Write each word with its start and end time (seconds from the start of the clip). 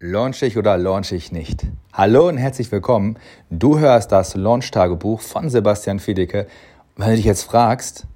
Launch 0.00 0.42
ich 0.42 0.56
oder 0.56 0.78
launch 0.78 1.10
ich 1.10 1.32
nicht? 1.32 1.66
Hallo 1.92 2.28
und 2.28 2.36
herzlich 2.36 2.70
willkommen. 2.70 3.16
Du 3.50 3.80
hörst 3.80 4.12
das 4.12 4.36
Launch-Tagebuch 4.36 5.20
von 5.20 5.50
Sebastian 5.50 5.98
Fiedeke. 5.98 6.46
Wenn 6.94 7.10
du 7.10 7.16
dich 7.16 7.24
jetzt 7.24 7.42
fragst, 7.42 8.06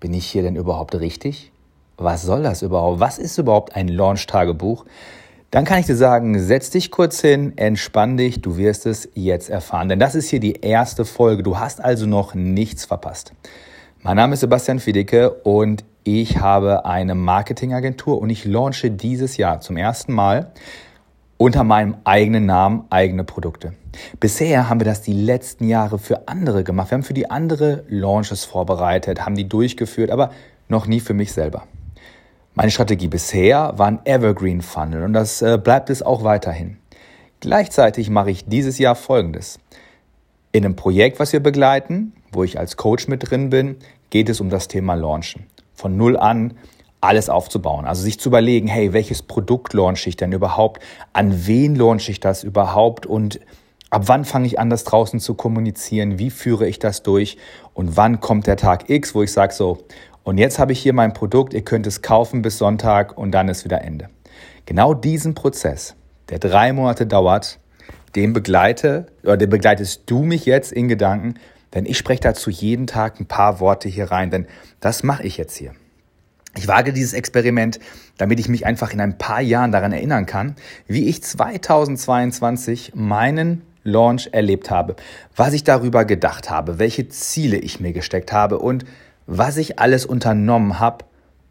bin 0.00 0.12
ich 0.12 0.26
hier 0.26 0.42
denn 0.42 0.54
überhaupt 0.54 0.94
richtig? 0.96 1.50
Was 1.96 2.20
soll 2.20 2.42
das 2.42 2.60
überhaupt? 2.60 3.00
Was 3.00 3.16
ist 3.18 3.38
überhaupt 3.38 3.74
ein 3.74 3.88
Launch-Tagebuch? 3.88 4.84
Dann 5.50 5.64
kann 5.64 5.80
ich 5.80 5.86
dir 5.86 5.96
sagen, 5.96 6.38
setz 6.38 6.68
dich 6.68 6.90
kurz 6.90 7.22
hin, 7.22 7.56
entspann 7.56 8.18
dich, 8.18 8.42
du 8.42 8.58
wirst 8.58 8.84
es 8.84 9.08
jetzt 9.14 9.48
erfahren. 9.48 9.88
Denn 9.88 9.98
das 9.98 10.14
ist 10.14 10.28
hier 10.28 10.40
die 10.40 10.60
erste 10.60 11.06
Folge. 11.06 11.42
Du 11.42 11.58
hast 11.58 11.82
also 11.82 12.04
noch 12.04 12.34
nichts 12.34 12.84
verpasst. 12.84 13.32
Mein 14.02 14.16
Name 14.16 14.34
ist 14.34 14.40
Sebastian 14.40 14.78
Fiedeke 14.78 15.30
und 15.30 15.86
ich 16.04 16.36
habe 16.36 16.84
eine 16.84 17.14
Marketingagentur 17.14 18.20
und 18.20 18.28
ich 18.28 18.44
launche 18.44 18.90
dieses 18.90 19.38
Jahr 19.38 19.62
zum 19.62 19.78
ersten 19.78 20.12
Mal 20.12 20.52
unter 21.40 21.64
meinem 21.64 21.96
eigenen 22.04 22.44
Namen 22.44 22.84
eigene 22.90 23.24
Produkte. 23.24 23.72
Bisher 24.20 24.68
haben 24.68 24.78
wir 24.78 24.84
das 24.84 25.00
die 25.00 25.14
letzten 25.14 25.66
Jahre 25.66 25.98
für 25.98 26.28
andere 26.28 26.64
gemacht. 26.64 26.90
Wir 26.90 26.96
haben 26.96 27.02
für 27.02 27.14
die 27.14 27.30
andere 27.30 27.82
Launches 27.88 28.44
vorbereitet, 28.44 29.24
haben 29.24 29.36
die 29.36 29.48
durchgeführt, 29.48 30.10
aber 30.10 30.32
noch 30.68 30.86
nie 30.86 31.00
für 31.00 31.14
mich 31.14 31.32
selber. 31.32 31.62
Meine 32.52 32.70
Strategie 32.70 33.08
bisher 33.08 33.72
war 33.78 33.86
ein 33.86 34.04
Evergreen 34.04 34.60
Funnel 34.60 35.02
und 35.02 35.14
das 35.14 35.40
äh, 35.40 35.56
bleibt 35.56 35.88
es 35.88 36.02
auch 36.02 36.24
weiterhin. 36.24 36.76
Gleichzeitig 37.40 38.10
mache 38.10 38.30
ich 38.30 38.44
dieses 38.44 38.78
Jahr 38.78 38.94
Folgendes. 38.94 39.60
In 40.52 40.66
einem 40.66 40.76
Projekt, 40.76 41.20
was 41.20 41.32
wir 41.32 41.40
begleiten, 41.40 42.12
wo 42.32 42.44
ich 42.44 42.58
als 42.58 42.76
Coach 42.76 43.08
mit 43.08 43.30
drin 43.30 43.48
bin, 43.48 43.76
geht 44.10 44.28
es 44.28 44.42
um 44.42 44.50
das 44.50 44.68
Thema 44.68 44.92
Launchen. 44.92 45.46
Von 45.72 45.96
null 45.96 46.18
an 46.18 46.52
alles 47.00 47.28
aufzubauen. 47.28 47.86
Also 47.86 48.02
sich 48.02 48.20
zu 48.20 48.28
überlegen, 48.28 48.68
hey, 48.68 48.92
welches 48.92 49.22
Produkt 49.22 49.72
launche 49.72 50.08
ich 50.08 50.16
denn 50.16 50.32
überhaupt? 50.32 50.82
An 51.12 51.46
wen 51.46 51.74
launche 51.74 52.10
ich 52.12 52.20
das 52.20 52.44
überhaupt? 52.44 53.06
Und 53.06 53.40
ab 53.90 54.02
wann 54.06 54.24
fange 54.24 54.46
ich 54.46 54.58
an, 54.58 54.70
das 54.70 54.84
draußen 54.84 55.20
zu 55.20 55.34
kommunizieren? 55.34 56.18
Wie 56.18 56.30
führe 56.30 56.66
ich 56.66 56.78
das 56.78 57.02
durch? 57.02 57.38
Und 57.74 57.96
wann 57.96 58.20
kommt 58.20 58.46
der 58.46 58.56
Tag 58.56 58.90
X, 58.90 59.14
wo 59.14 59.22
ich 59.22 59.32
sage 59.32 59.54
so, 59.54 59.78
und 60.22 60.38
jetzt 60.38 60.58
habe 60.58 60.72
ich 60.72 60.80
hier 60.80 60.92
mein 60.92 61.14
Produkt, 61.14 61.54
ihr 61.54 61.62
könnt 61.62 61.86
es 61.86 62.02
kaufen 62.02 62.42
bis 62.42 62.58
Sonntag 62.58 63.16
und 63.16 63.32
dann 63.32 63.48
ist 63.48 63.64
wieder 63.64 63.80
Ende. 63.80 64.10
Genau 64.66 64.92
diesen 64.92 65.34
Prozess, 65.34 65.94
der 66.28 66.38
drei 66.38 66.72
Monate 66.72 67.06
dauert, 67.06 67.58
den 68.14 68.32
begleite, 68.34 69.06
oder 69.22 69.38
den 69.38 69.48
begleitest 69.48 70.02
du 70.06 70.22
mich 70.22 70.44
jetzt 70.44 70.72
in 70.72 70.88
Gedanken, 70.88 71.34
denn 71.74 71.86
ich 71.86 71.96
spreche 71.96 72.20
dazu 72.20 72.50
jeden 72.50 72.86
Tag 72.86 73.18
ein 73.18 73.26
paar 73.26 73.60
Worte 73.60 73.88
hier 73.88 74.10
rein, 74.10 74.30
denn 74.30 74.46
das 74.80 75.02
mache 75.02 75.22
ich 75.22 75.38
jetzt 75.38 75.56
hier. 75.56 75.72
Ich 76.56 76.66
wage 76.66 76.92
dieses 76.92 77.12
Experiment, 77.12 77.78
damit 78.18 78.40
ich 78.40 78.48
mich 78.48 78.66
einfach 78.66 78.92
in 78.92 79.00
ein 79.00 79.18
paar 79.18 79.40
Jahren 79.40 79.72
daran 79.72 79.92
erinnern 79.92 80.26
kann, 80.26 80.56
wie 80.86 81.08
ich 81.08 81.22
2022 81.22 82.92
meinen 82.94 83.62
Launch 83.84 84.28
erlebt 84.32 84.70
habe, 84.70 84.96
was 85.36 85.52
ich 85.54 85.64
darüber 85.64 86.04
gedacht 86.04 86.50
habe, 86.50 86.78
welche 86.78 87.08
Ziele 87.08 87.56
ich 87.56 87.80
mir 87.80 87.92
gesteckt 87.92 88.32
habe 88.32 88.58
und 88.58 88.84
was 89.26 89.56
ich 89.56 89.78
alles 89.78 90.04
unternommen 90.04 90.80
habe, 90.80 91.04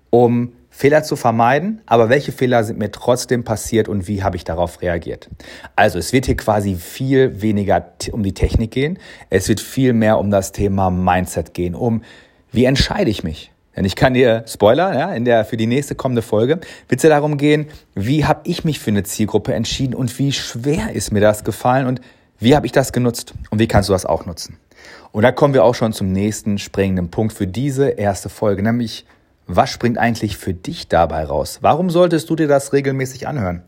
um 0.09 0.53
Fehler 0.70 1.03
zu 1.03 1.16
vermeiden, 1.16 1.81
aber 1.88 2.09
welche 2.09 2.31
Fehler 2.31 2.64
sind 2.64 2.77
mir 2.77 2.92
trotzdem 2.92 3.44
passiert 3.44 3.88
und 3.88 4.08
wie 4.08 4.23
habe 4.23 4.38
ich 4.38 4.44
darauf 4.44 4.81
reagiert. 4.81 5.30
Also 5.75 5.97
es 5.97 6.14
wird 6.14 6.25
hier 6.25 6.38
quasi 6.38 6.75
viel 6.75 7.42
weniger 7.42 7.94
um 8.11 8.22
die 8.22 8.33
Technik 8.33 8.72
gehen, 8.72 9.00
es 9.30 9.50
wird 9.50 9.59
viel 9.59 9.94
mehr 9.94 10.20
um 10.20 10.30
das 10.30 10.52
Thema 10.52 10.89
Mindset 10.89 11.53
gehen, 11.53 11.73
um 11.73 12.03
wie 12.52 12.66
entscheide 12.66 13.09
ich 13.09 13.23
mich. 13.23 13.52
Denn 13.75 13.86
ich 13.86 13.95
kann 13.95 14.14
dir, 14.14 14.44
Spoiler, 14.48 14.98
ja, 14.98 15.14
in 15.14 15.25
der, 15.25 15.45
für 15.45 15.58
die 15.58 15.67
nächste 15.67 15.95
kommende 15.95 16.22
Folge, 16.22 16.59
wird 16.88 17.00
es 17.00 17.03
ja 17.03 17.09
darum 17.09 17.38
gehen, 17.38 17.67
wie 17.95 18.26
habe 18.26 18.42
ich 18.44 18.64
mich 18.64 18.80
für 18.80 18.92
eine 18.92 19.03
Zielgruppe 19.03 19.53
entschieden 19.53 19.94
und 19.94 20.17
wie 20.20 20.31
schwer 20.31 20.94
ist 20.94 21.11
mir 21.11 21.22
das 21.22 21.44
gefallen 21.44 21.88
und 21.88 22.02
wie 22.39 22.56
habe 22.56 22.66
ich 22.66 22.72
das 22.72 22.92
genutzt 22.92 23.34
und 23.52 23.59
wie 23.59 23.67
kannst 23.67 23.89
du 23.89 23.94
das 23.94 24.06
auch 24.06 24.26
nutzen. 24.26 24.58
Und 25.11 25.23
da 25.23 25.31
kommen 25.31 25.53
wir 25.53 25.64
auch 25.64 25.76
schon 25.76 25.94
zum 25.94 26.11
nächsten 26.11 26.58
springenden 26.58 27.09
Punkt 27.11 27.34
für 27.34 27.48
diese 27.48 27.89
erste 27.89 28.30
Folge, 28.30 28.64
nämlich 28.64 29.05
was 29.52 29.72
springt 29.72 29.98
eigentlich 29.98 30.38
für 30.38 30.54
dich 30.54 30.88
dabei 30.88 31.23
raus? 31.23 31.60
Warum 31.61 31.89
solltest 31.89 32.30
du 32.30 32.36
dir 32.36 32.48
das 32.48 32.72
regelmäßig 32.72 33.27
anhören? 33.27 33.64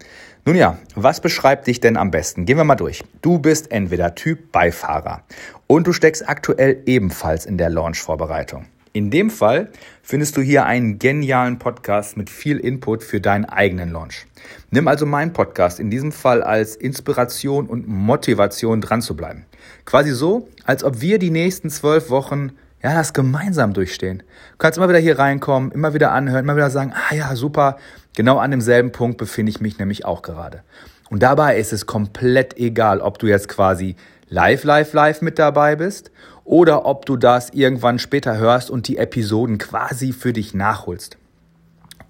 Nun 0.45 0.55
ja, 0.55 0.77
was 0.95 1.21
beschreibt 1.21 1.67
dich 1.67 1.79
denn 1.79 1.97
am 1.97 2.11
besten? 2.11 2.45
Gehen 2.45 2.57
wir 2.57 2.63
mal 2.63 2.75
durch. 2.75 3.03
Du 3.21 3.39
bist 3.39 3.71
entweder 3.71 4.13
Typ 4.13 4.51
Beifahrer 4.51 5.23
und 5.67 5.87
du 5.87 5.93
steckst 5.93 6.27
aktuell 6.27 6.83
ebenfalls 6.85 7.45
in 7.45 7.57
der 7.57 7.69
Launch-Vorbereitung. 7.69 8.65
In 8.93 9.09
dem 9.09 9.29
Fall 9.29 9.69
findest 10.03 10.35
du 10.35 10.41
hier 10.41 10.65
einen 10.65 10.99
genialen 10.99 11.59
Podcast 11.59 12.17
mit 12.17 12.29
viel 12.29 12.57
Input 12.57 13.03
für 13.05 13.21
deinen 13.21 13.45
eigenen 13.45 13.89
Launch. 13.89 14.27
Nimm 14.69 14.89
also 14.89 15.05
meinen 15.05 15.31
Podcast 15.31 15.79
in 15.79 15.89
diesem 15.89 16.11
Fall 16.11 16.43
als 16.43 16.75
Inspiration 16.75 17.67
und 17.67 17.87
Motivation 17.87 18.81
dran 18.81 19.01
zu 19.01 19.15
bleiben. 19.15 19.45
Quasi 19.85 20.11
so, 20.11 20.49
als 20.65 20.83
ob 20.83 20.99
wir 20.99 21.19
die 21.19 21.29
nächsten 21.29 21.69
zwölf 21.69 22.09
Wochen 22.09 22.51
ja, 22.83 22.93
das 22.93 23.13
gemeinsam 23.13 23.73
durchstehen. 23.73 24.23
Du 24.51 24.57
kannst 24.57 24.77
immer 24.77 24.89
wieder 24.89 24.99
hier 24.99 25.17
reinkommen, 25.17 25.71
immer 25.71 25.93
wieder 25.93 26.11
anhören, 26.11 26.43
immer 26.43 26.57
wieder 26.57 26.69
sagen, 26.69 26.91
ah 26.93 27.15
ja, 27.15 27.33
super, 27.37 27.77
genau 28.17 28.39
an 28.39 28.51
demselben 28.51 28.91
Punkt 28.91 29.17
befinde 29.17 29.51
ich 29.51 29.61
mich 29.61 29.77
nämlich 29.77 30.03
auch 30.03 30.21
gerade. 30.21 30.63
Und 31.09 31.23
dabei 31.23 31.57
ist 31.57 31.71
es 31.71 31.85
komplett 31.85 32.57
egal, 32.57 32.99
ob 32.99 33.19
du 33.19 33.27
jetzt 33.27 33.47
quasi 33.47 33.95
live, 34.27 34.65
live, 34.65 34.91
live 34.91 35.21
mit 35.21 35.39
dabei 35.39 35.77
bist 35.77 36.11
oder 36.51 36.85
ob 36.85 37.05
du 37.05 37.15
das 37.15 37.51
irgendwann 37.51 37.97
später 37.97 38.37
hörst 38.37 38.69
und 38.69 38.89
die 38.89 38.97
Episoden 38.97 39.57
quasi 39.57 40.11
für 40.11 40.33
dich 40.33 40.53
nachholst. 40.53 41.17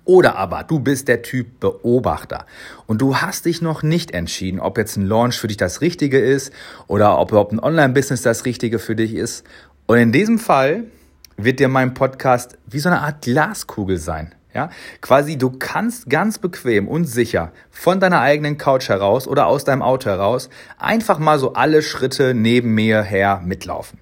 Oder 0.04 0.36
aber 0.36 0.64
du 0.64 0.80
bist 0.80 1.08
der 1.08 1.22
Typ 1.22 1.60
Beobachter 1.60 2.48
und 2.88 3.04
du 3.04 3.18
hast 3.18 3.46
dich 3.46 3.62
noch 3.62 3.84
nicht 3.84 4.10
entschieden, 4.10 4.60
ob 4.60 4.80
jetzt 4.80 4.98
ein 4.98 5.06
Launch 5.06 5.36
für 5.36 5.48
dich 5.48 5.58
das 5.58 5.82
Richtige 5.82 6.20
ist 6.20 6.52
oder 6.88 7.20
ob 7.20 7.30
überhaupt 7.30 7.52
ein 7.52 7.60
Online-Business 7.60 8.24
das 8.24 8.44
Richtige 8.46 8.80
für 8.80 8.96
dich 8.96 9.14
ist. 9.14 9.46
Und 9.86 10.00
in 10.00 10.12
diesem 10.12 10.40
Fall 10.40 10.86
wird 11.38 11.60
dir 11.60 11.68
mein 11.68 11.94
Podcast 11.94 12.58
wie 12.66 12.80
so 12.80 12.90
eine 12.90 13.02
Art 13.02 13.22
Glaskugel 13.22 13.98
sein. 13.98 14.34
Ja, 14.54 14.70
quasi 15.00 15.38
du 15.38 15.50
kannst 15.50 16.10
ganz 16.10 16.38
bequem 16.38 16.90
und 16.90 17.06
sicher 17.06 17.54
von 17.70 18.02
deiner 18.02 18.20
eigenen 18.20 18.58
Couch 18.58 18.90
heraus 18.90 19.26
oder 19.28 19.48
aus 19.48 19.64
deinem 19.64 19.82
Auto 19.82 20.10
heraus 20.10 20.50
einfach 20.78 21.20
mal 21.20 21.40
so 21.40 21.54
alle 21.54 21.82
Schritte 21.82 22.34
neben 22.34 22.74
mir 22.76 23.02
her 23.02 23.42
mitlaufen. 23.46 24.00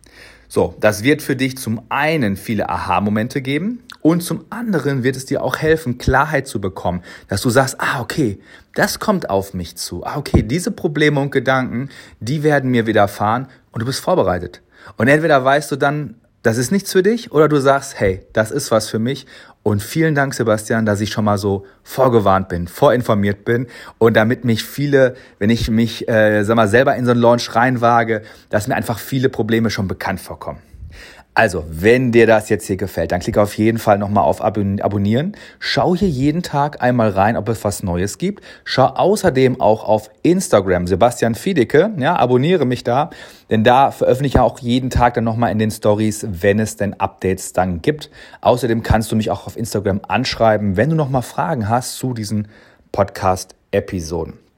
So, 0.48 0.76
das 0.80 1.04
wird 1.04 1.22
für 1.22 1.36
dich 1.36 1.60
zum 1.60 1.84
einen 1.90 2.36
viele 2.36 2.70
Aha-Momente 2.70 3.44
geben 3.44 3.84
und 4.02 4.24
zum 4.24 4.46
anderen 4.50 5.04
wird 5.04 5.16
es 5.16 5.26
dir 5.26 5.44
auch 5.44 5.58
helfen, 5.58 6.00
Klarheit 6.00 6.48
zu 6.48 6.60
bekommen, 6.60 7.04
dass 7.28 7.42
du 7.42 7.52
sagst, 7.52 7.76
ah, 7.80 8.02
okay, 8.02 8.40
das 8.74 8.98
kommt 8.98 9.30
auf 9.30 9.54
mich 9.54 9.76
zu. 9.76 10.04
Ah, 10.04 10.18
okay, 10.18 10.42
diese 10.42 10.72
Probleme 10.72 11.20
und 11.20 11.32
Gedanken, 11.32 11.90
die 12.20 12.42
werden 12.42 12.72
mir 12.72 12.88
widerfahren 12.88 13.48
und 13.72 13.82
du 13.82 13.86
bist 13.86 14.00
vorbereitet. 14.00 14.64
Und 14.98 15.08
entweder 15.08 15.46
weißt 15.46 15.72
du 15.72 15.76
dann, 15.76 16.16
das 16.44 16.58
ist 16.58 16.72
nichts 16.72 16.92
für 16.92 17.04
dich 17.04 17.32
oder 17.32 17.48
du 17.48 17.58
sagst, 17.58 18.00
hey, 18.00 18.26
das 18.34 18.52
ist 18.52 18.72
was 18.72 18.88
für 18.90 19.00
mich. 19.00 19.26
Und 19.62 19.84
vielen 19.84 20.16
Dank, 20.16 20.34
Sebastian, 20.34 20.86
dass 20.86 21.02
ich 21.02 21.12
schon 21.12 21.26
mal 21.26 21.38
so 21.38 21.66
vorgewarnt 21.84 22.48
bin, 22.48 22.68
vorinformiert 22.68 23.44
bin 23.44 23.68
und 23.98 24.16
damit 24.16 24.46
mich 24.46 24.64
viele, 24.64 25.16
wenn 25.38 25.50
ich 25.50 25.70
mich, 25.70 26.08
äh, 26.08 26.44
sag 26.44 26.56
mal, 26.56 26.70
selber 26.70 26.96
in 26.96 27.06
so 27.06 27.12
einen 27.12 27.20
Launch 27.20 27.56
reinwage, 27.56 28.22
dass 28.50 28.68
mir 28.68 28.76
einfach 28.76 29.00
viele 29.00 29.30
Probleme 29.30 29.70
schon 29.70 29.88
bekannt 29.88 30.22
vorkommen. 30.22 30.62
Also, 31.40 31.64
wenn 31.70 32.12
dir 32.12 32.28
das 32.28 32.50
jetzt 32.50 32.68
hier 32.68 32.76
gefällt, 32.76 33.14
dann 33.14 33.22
klicke 33.22 33.42
auf 33.42 33.58
jeden 33.58 33.78
Fall 33.78 33.98
nochmal 33.98 34.26
auf 34.26 34.44
Abonnieren. 34.44 35.38
Schau 35.58 35.96
hier 35.96 36.10
jeden 36.10 36.44
Tag 36.44 36.84
einmal 36.84 37.12
rein, 37.12 37.38
ob 37.38 37.48
es 37.48 37.64
was 37.64 37.82
Neues 37.82 38.18
gibt. 38.18 38.44
Schau 38.66 38.88
außerdem 38.88 39.62
auch 39.62 39.86
auf 39.86 40.10
Instagram, 40.22 40.86
Sebastian 40.86 41.36
Fiedeke. 41.36 41.92
Ja, 41.98 42.18
abonniere 42.18 42.66
mich 42.66 42.84
da, 42.84 43.10
denn 43.50 43.64
da 43.64 43.92
veröffentliche 43.92 44.36
ich 44.36 44.42
auch 44.42 44.60
jeden 44.60 44.90
Tag 44.90 45.14
dann 45.14 45.24
nochmal 45.24 45.54
in 45.54 45.60
den 45.60 45.72
Stories, 45.72 46.28
wenn 46.30 46.60
es 46.60 46.76
denn 46.76 47.00
Updates 47.00 47.54
dann 47.54 47.82
gibt. 47.82 48.10
Außerdem 48.42 48.84
kannst 48.84 49.10
du 49.10 49.16
mich 49.16 49.32
auch 49.32 49.48
auf 49.48 49.56
Instagram 49.56 50.02
anschreiben, 50.10 50.76
wenn 50.76 50.90
du 50.90 50.98
nochmal 50.98 51.22
Fragen 51.22 51.70
hast 51.70 51.96
zu 52.00 52.14
diesen 52.14 52.50
Podcast-Episoden. 52.92 54.49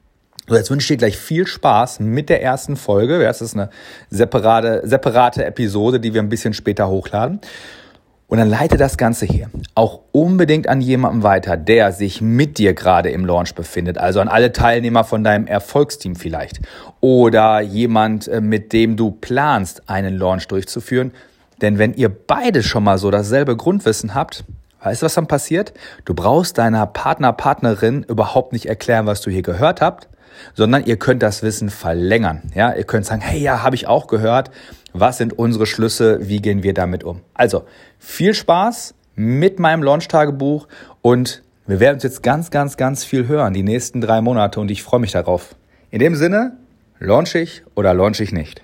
So, 0.48 0.56
jetzt 0.56 0.70
wünsche 0.70 0.84
ich 0.84 0.88
dir 0.88 0.96
gleich 0.96 1.16
viel 1.16 1.46
Spaß 1.46 2.00
mit 2.00 2.28
der 2.28 2.42
ersten 2.42 2.76
Folge. 2.76 3.22
Das 3.22 3.40
ist 3.40 3.54
eine 3.54 3.70
separate, 4.10 4.82
separate 4.84 5.44
Episode, 5.44 6.00
die 6.00 6.14
wir 6.14 6.20
ein 6.20 6.28
bisschen 6.28 6.52
später 6.52 6.88
hochladen. 6.88 7.40
Und 8.26 8.38
dann 8.38 8.48
leite 8.48 8.76
das 8.76 8.96
Ganze 8.96 9.26
hier 9.26 9.50
auch 9.74 10.00
unbedingt 10.10 10.68
an 10.68 10.80
jemanden 10.80 11.22
weiter, 11.22 11.56
der 11.56 11.92
sich 11.92 12.20
mit 12.20 12.58
dir 12.58 12.74
gerade 12.74 13.10
im 13.10 13.24
Launch 13.24 13.54
befindet. 13.54 13.98
Also 13.98 14.20
an 14.20 14.28
alle 14.28 14.52
Teilnehmer 14.52 15.04
von 15.04 15.22
deinem 15.22 15.46
Erfolgsteam 15.46 16.16
vielleicht. 16.16 16.60
Oder 17.00 17.60
jemand, 17.60 18.26
äh, 18.26 18.40
mit 18.40 18.72
dem 18.72 18.96
du 18.96 19.10
planst, 19.10 19.88
einen 19.88 20.16
Launch 20.16 20.48
durchzuführen. 20.48 21.12
Denn 21.60 21.78
wenn 21.78 21.94
ihr 21.94 22.08
beide 22.08 22.62
schon 22.62 22.82
mal 22.82 22.98
so 22.98 23.10
dasselbe 23.10 23.56
Grundwissen 23.56 24.14
habt, 24.14 24.44
weißt 24.82 25.02
du, 25.02 25.04
was 25.06 25.14
dann 25.14 25.28
passiert? 25.28 25.72
Du 26.04 26.14
brauchst 26.14 26.58
deiner 26.58 26.86
Partner, 26.86 27.32
Partnerin 27.32 28.02
überhaupt 28.02 28.52
nicht 28.52 28.66
erklären, 28.66 29.06
was 29.06 29.20
du 29.20 29.30
hier 29.30 29.42
gehört 29.42 29.80
habt, 29.80 30.08
sondern 30.54 30.84
ihr 30.84 30.96
könnt 30.96 31.22
das 31.22 31.42
Wissen 31.42 31.70
verlängern. 31.70 32.42
Ja, 32.54 32.72
ihr 32.72 32.84
könnt 32.84 33.06
sagen, 33.06 33.20
hey, 33.20 33.40
ja, 33.40 33.62
habe 33.62 33.76
ich 33.76 33.86
auch 33.86 34.06
gehört. 34.06 34.50
Was 34.92 35.18
sind 35.18 35.38
unsere 35.38 35.66
Schlüsse? 35.66 36.28
Wie 36.28 36.40
gehen 36.40 36.62
wir 36.62 36.74
damit 36.74 37.04
um? 37.04 37.20
Also 37.34 37.64
viel 37.98 38.34
Spaß 38.34 38.94
mit 39.14 39.58
meinem 39.58 39.82
Launch-Tagebuch 39.82 40.68
und 41.00 41.42
Wir 41.64 41.78
werden 41.78 41.94
uns 41.94 42.02
jetzt 42.02 42.24
ganz, 42.24 42.50
ganz, 42.50 42.76
ganz 42.76 43.04
viel 43.04 43.28
hören 43.28 43.54
die 43.54 43.62
nächsten 43.62 44.00
drei 44.00 44.20
Monate 44.20 44.58
und 44.58 44.70
ich 44.70 44.82
freue 44.82 44.98
mich 44.98 45.12
darauf. 45.12 45.54
In 45.92 46.00
dem 46.00 46.16
Sinne, 46.16 46.56
launch 46.98 47.36
ich 47.36 47.62
oder 47.76 47.94
launch 47.94 48.18
ich 48.20 48.32
nicht. 48.32 48.62